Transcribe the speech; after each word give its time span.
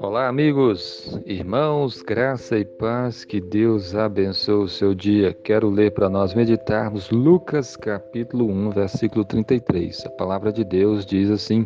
Olá, 0.00 0.28
amigos, 0.28 1.20
irmãos, 1.26 2.02
graça 2.02 2.58
e 2.58 2.64
paz, 2.64 3.24
que 3.24 3.40
Deus 3.40 3.94
abençoe 3.94 4.64
o 4.64 4.68
seu 4.68 4.94
dia. 4.94 5.32
Quero 5.32 5.68
ler 5.68 5.92
para 5.92 6.08
nós 6.08 6.32
meditarmos 6.32 7.10
Lucas 7.10 7.76
capítulo 7.76 8.48
1, 8.48 8.70
versículo 8.70 9.24
33. 9.24 10.06
A 10.06 10.10
palavra 10.10 10.52
de 10.52 10.64
Deus 10.64 11.04
diz 11.04 11.30
assim: 11.30 11.64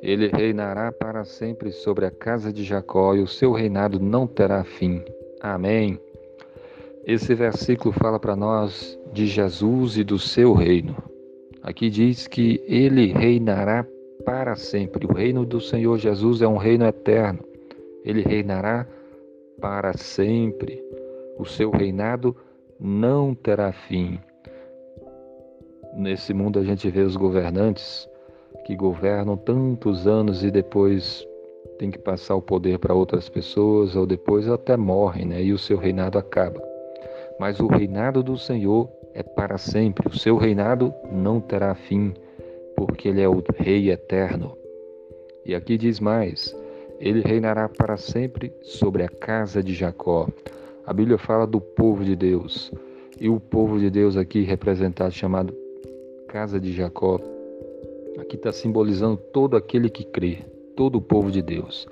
Ele 0.00 0.28
reinará 0.28 0.90
para 0.90 1.24
sempre 1.24 1.70
sobre 1.70 2.06
a 2.06 2.10
casa 2.10 2.52
de 2.52 2.64
Jacó 2.64 3.14
e 3.14 3.20
o 3.20 3.26
seu 3.26 3.52
reinado 3.52 4.00
não 4.00 4.26
terá 4.26 4.64
fim. 4.64 5.04
Amém. 5.40 6.00
Esse 7.04 7.34
versículo 7.34 7.92
fala 7.92 8.18
para 8.18 8.34
nós 8.34 8.98
de 9.12 9.26
Jesus 9.26 9.96
e 9.96 10.02
do 10.02 10.18
seu 10.18 10.54
reino. 10.54 10.96
Aqui 11.66 11.90
diz 11.90 12.28
que 12.28 12.62
ele 12.64 13.12
reinará 13.12 13.84
para 14.24 14.54
sempre. 14.54 15.04
O 15.04 15.12
reino 15.12 15.44
do 15.44 15.60
Senhor 15.60 15.98
Jesus 15.98 16.40
é 16.40 16.46
um 16.46 16.56
reino 16.56 16.86
eterno. 16.86 17.40
Ele 18.04 18.22
reinará 18.22 18.86
para 19.60 19.92
sempre. 19.96 20.80
O 21.36 21.44
seu 21.44 21.72
reinado 21.72 22.36
não 22.78 23.34
terá 23.34 23.72
fim. 23.72 24.20
Nesse 25.96 26.32
mundo 26.32 26.60
a 26.60 26.62
gente 26.62 26.88
vê 26.88 27.00
os 27.00 27.16
governantes 27.16 28.08
que 28.64 28.76
governam 28.76 29.36
tantos 29.36 30.06
anos 30.06 30.44
e 30.44 30.52
depois 30.52 31.26
tem 31.80 31.90
que 31.90 31.98
passar 31.98 32.36
o 32.36 32.42
poder 32.42 32.78
para 32.78 32.94
outras 32.94 33.28
pessoas 33.28 33.96
ou 33.96 34.06
depois 34.06 34.48
até 34.48 34.76
morrem, 34.76 35.26
né? 35.26 35.42
E 35.42 35.52
o 35.52 35.58
seu 35.58 35.78
reinado 35.78 36.16
acaba. 36.16 36.62
Mas 37.40 37.58
o 37.58 37.66
reinado 37.66 38.22
do 38.22 38.38
Senhor 38.38 38.88
é 39.16 39.22
para 39.22 39.56
sempre. 39.56 40.08
O 40.08 40.18
seu 40.18 40.36
reinado 40.36 40.92
não 41.10 41.40
terá 41.40 41.74
fim 41.74 42.12
porque 42.76 43.08
ele 43.08 43.22
é 43.22 43.28
o 43.28 43.42
Rei 43.56 43.90
eterno. 43.90 44.56
E 45.44 45.54
aqui 45.54 45.78
diz 45.78 45.98
mais: 45.98 46.54
ele 47.00 47.22
reinará 47.22 47.66
para 47.66 47.96
sempre 47.96 48.52
sobre 48.62 49.02
a 49.02 49.08
casa 49.08 49.62
de 49.62 49.72
Jacó. 49.72 50.28
A 50.84 50.92
Bíblia 50.92 51.16
fala 51.16 51.46
do 51.46 51.60
povo 51.60 52.04
de 52.04 52.14
Deus. 52.14 52.70
E 53.18 53.30
o 53.30 53.40
povo 53.40 53.78
de 53.78 53.88
Deus 53.88 54.18
aqui 54.18 54.42
representado, 54.42 55.10
chamado 55.10 55.56
casa 56.28 56.60
de 56.60 56.70
Jacó, 56.74 57.18
aqui 58.18 58.36
está 58.36 58.52
simbolizando 58.52 59.16
todo 59.16 59.56
aquele 59.56 59.88
que 59.88 60.04
crê, 60.04 60.40
todo 60.76 60.96
o 60.96 61.00
povo 61.00 61.30
de 61.30 61.40
Deus. 61.40 61.88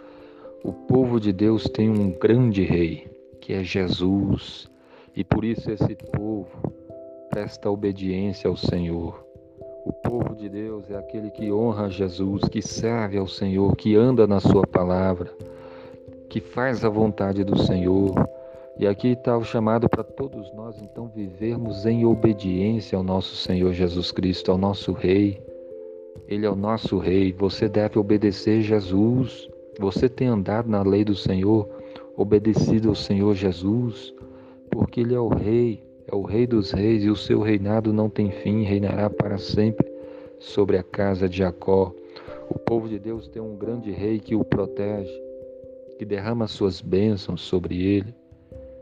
O 0.63 0.71
povo 0.71 1.19
de 1.19 1.33
Deus 1.33 1.65
tem 1.65 1.89
um 1.89 2.11
grande 2.11 2.63
rei, 2.63 3.09
que 3.41 3.55
é 3.55 3.65
Jesus, 3.65 4.71
e 5.17 5.25
por 5.25 5.47
isso 5.47 5.71
esse 5.71 5.95
povo 6.13 6.84
presta 7.35 7.69
obediência 7.69 8.49
ao 8.49 8.57
Senhor. 8.57 9.27
O 9.85 9.93
povo 9.93 10.37
de 10.37 10.49
Deus 10.49 10.89
é 10.89 10.97
aquele 10.97 11.33
que 11.33 11.51
honra 11.53 11.91
Jesus, 11.91 12.43
que 12.45 12.63
serve 12.63 13.19
ao 13.19 13.27
Senhor, 13.27 13.75
que 13.75 13.97
anda 13.97 14.25
na 14.25 14.39
Sua 14.39 14.65
palavra, 14.65 15.29
que 16.29 16.41
faz 16.41 16.85
a 16.85 16.89
vontade 16.89 17.43
do 17.43 17.59
Senhor. 17.59 18.15
E 18.79 18.87
aqui 18.87 19.09
está 19.09 19.37
o 19.37 19.43
chamado 19.43 19.89
para 19.89 20.05
todos 20.05 20.55
nós, 20.55 20.81
então, 20.81 21.09
vivermos 21.09 21.85
em 21.85 22.07
obediência 22.07 22.97
ao 22.97 23.03
nosso 23.03 23.35
Senhor 23.35 23.73
Jesus 23.73 24.13
Cristo, 24.13 24.53
ao 24.53 24.57
nosso 24.57 24.93
Rei. 24.93 25.43
Ele 26.29 26.47
é 26.47 26.51
o 26.51 26.55
nosso 26.55 26.99
Rei. 26.99 27.33
Você 27.33 27.69
deve 27.69 27.99
obedecer 27.99 28.63
Jesus. 28.63 29.49
Você 29.81 30.09
tem 30.09 30.29
andado 30.29 30.71
na 30.71 30.85
lei 30.85 31.05
do 31.05 31.17
Senhor, 31.17 31.69
obedecido 32.17 32.91
ao 32.91 32.95
Senhor 32.95 33.35
Jesus, 33.35 34.15
porque 34.71 35.01
Ele 35.01 35.17
é 35.17 35.21
o 35.21 35.27
Rei 35.27 35.83
o 36.15 36.23
Rei 36.23 36.47
dos 36.47 36.71
Reis 36.71 37.05
e 37.05 37.11
o 37.11 37.17
seu 37.17 37.41
reinado 37.41 37.93
não 37.93 38.09
tem 38.09 38.31
fim, 38.31 38.63
reinará 38.63 39.11
para 39.11 39.39
sempre 39.39 39.91
sobre 40.39 40.77
a 40.77 40.83
casa 40.83 41.29
de 41.29 41.39
Jacó. 41.39 41.93
O 42.49 42.59
povo 42.59 42.89
de 42.89 42.99
Deus 42.99 43.29
tem 43.29 43.41
um 43.41 43.57
grande 43.57 43.91
rei 43.91 44.19
que 44.19 44.35
o 44.35 44.45
protege, 44.45 45.13
que 45.99 46.05
derrama 46.05 46.47
suas 46.47 46.81
bênçãos 46.81 47.43
sobre 47.43 47.85
ele. 47.85 48.15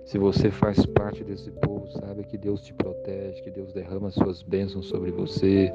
Se 0.04 0.18
você 0.18 0.50
faz 0.50 0.84
parte 0.84 1.22
desse 1.22 1.50
povo, 1.50 1.86
saiba 1.92 2.22
que 2.24 2.36
Deus 2.36 2.62
te 2.62 2.74
protege, 2.74 3.40
que 3.42 3.50
Deus 3.50 3.72
derrama 3.72 4.10
suas 4.10 4.42
bênçãos 4.42 4.86
sobre 4.86 5.10
você, 5.10 5.72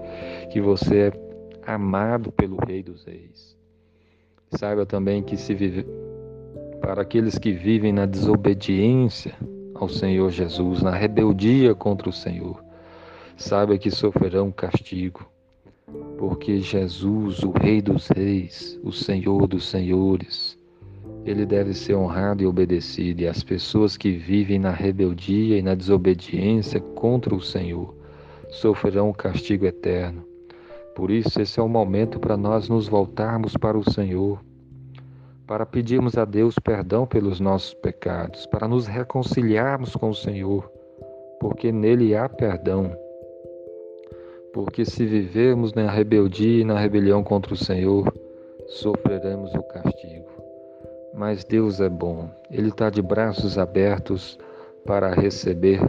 que 0.52 0.60
você 0.60 1.08
é 1.08 1.12
amado 1.66 2.32
pelo 2.32 2.58
Rei 2.58 2.84
dos 2.84 3.06
Reis. 3.06 3.58
Saiba 4.52 4.86
também 4.86 5.24
que 5.24 5.38
se 5.38 5.54
vive 5.54 5.86
para 6.82 7.02
aqueles 7.02 7.38
que 7.38 7.52
vivem 7.52 7.92
na 7.92 8.06
desobediência, 8.06 9.36
ao 9.80 9.88
Senhor 9.88 10.32
Jesus, 10.32 10.82
na 10.82 10.92
rebeldia 10.92 11.76
contra 11.76 12.10
o 12.10 12.14
Senhor, 12.14 12.64
saiba 13.36 13.78
que 13.78 13.92
sofrerão 13.92 14.52
castigo, 14.52 15.30
porque 16.18 16.60
Jesus, 16.60 17.44
o 17.44 17.52
Rei 17.52 17.82
dos 17.82 18.08
Reis, 18.08 18.80
o 18.84 18.92
Senhor 18.92 19.48
dos 19.48 19.70
Senhores, 19.70 20.58
ele 21.26 21.46
deve 21.46 21.74
ser 21.74 21.96
honrado 21.96 22.42
e 22.42 22.48
obedecido, 22.48 23.22
e 23.22 23.28
as 23.28 23.44
pessoas 23.44 23.98
que 23.98 24.12
vivem 24.12 24.60
na 24.60 24.72
rebeldia 24.72 25.58
e 25.58 25.62
na 25.62 25.76
desobediência 25.76 26.80
contra 26.80 27.36
o 27.36 27.42
Senhor 27.42 27.94
sofrerão 28.50 29.10
o 29.10 29.14
castigo 29.14 29.66
eterno. 29.66 30.24
Por 30.96 31.12
isso, 31.12 31.40
esse 31.42 31.60
é 31.60 31.64
o 31.64 31.70
momento 31.70 32.20
para 32.20 32.36
nós 32.36 32.68
nos 32.70 32.88
voltarmos 32.88 33.56
para 33.56 33.78
o 33.78 33.92
Senhor, 33.92 34.40
para 35.48 35.66
pedirmos 35.66 36.18
a 36.18 36.26
Deus 36.26 36.60
perdão 36.60 37.08
pelos 37.08 37.40
nossos 37.40 37.74
pecados, 37.74 38.46
para 38.48 38.68
nos 38.68 38.86
reconciliarmos 38.86 39.96
com 39.96 40.10
o 40.10 40.16
Senhor, 40.16 40.70
porque 41.40 41.72
nele 41.72 42.16
há 42.16 42.28
perdão. 42.28 42.92
Porque 44.54 44.84
se 44.84 45.06
vivermos 45.06 45.74
na 45.74 45.90
rebeldia 45.90 46.62
e 46.62 46.66
na 46.66 46.78
rebelião 46.78 47.24
contra 47.24 47.54
o 47.54 47.58
Senhor, 47.58 48.14
sofreremos 48.68 49.54
o 49.56 49.64
castigo. 49.64 50.28
Mas 51.14 51.46
Deus 51.46 51.80
é 51.80 51.90
bom, 51.90 52.30
Ele 52.52 52.68
está 52.68 52.90
de 52.90 53.02
braços 53.02 53.58
abertos 53.58 54.38
para 54.86 55.14
receber 55.14 55.80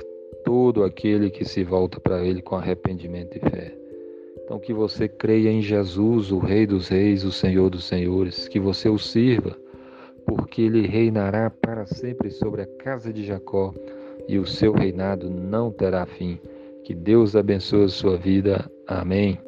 todo 0.45 0.85
aquele 0.85 1.31
que 1.31 1.45
se 1.45 1.65
volta 1.65 1.99
para 1.99 2.23
Ele 2.23 2.41
com 2.41 2.55
arrependimento 2.55 3.37
e 3.37 3.51
fé. 3.51 3.88
Então, 4.45 4.59
que 4.59 4.73
você 4.73 5.09
creia 5.09 5.51
em 5.51 5.61
Jesus, 5.61 6.31
o 6.31 6.39
Rei 6.39 6.67
dos 6.67 6.89
Reis, 6.89 7.25
o 7.25 7.33
Senhor 7.33 7.71
dos 7.71 7.85
Senhores, 7.85 8.49
que 8.49 8.59
você 8.59 8.89
o 8.89 8.99
sirva, 8.99 9.57
porque 10.27 10.63
ele 10.63 10.87
reinará 10.87 11.51
para 11.51 11.87
sempre 11.87 12.31
sobre 12.31 12.63
a 12.63 12.67
casa 12.67 13.13
de 13.13 13.25
Jacó 13.25 13.75
e 14.29 14.39
o 14.39 14.47
seu 14.47 14.73
reinado 14.73 15.31
não 15.31 15.71
terá 15.71 16.05
fim. 16.07 16.39
Que 16.85 16.95
Deus 16.95 17.37
abençoe 17.37 17.85
a 17.85 17.89
sua 17.89 18.17
vida. 18.17 18.71
Amém. 18.87 19.48